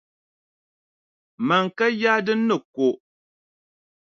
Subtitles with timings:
[1.47, 2.87] Mani ka yaa din ni ko.